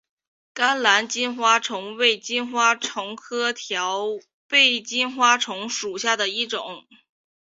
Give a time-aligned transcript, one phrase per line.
[0.55, 4.05] 甘蓝金花虫为金花虫科条
[4.47, 6.87] 背金花虫属下的一个种。